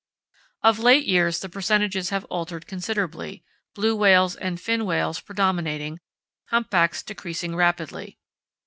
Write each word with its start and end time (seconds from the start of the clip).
Of 0.63 0.79
late 0.79 1.05
years 1.05 1.39
the 1.41 1.47
percentages 1.47 2.09
have 2.09 2.25
altered 2.25 2.65
considerably, 2.65 3.43
blue 3.75 3.95
whales 3.95 4.35
and 4.35 4.59
fin 4.59 4.83
whales 4.87 5.19
predominating, 5.19 5.99
humpbacks 6.47 7.03
decreasing 7.03 7.55
rapidly. 7.55 8.17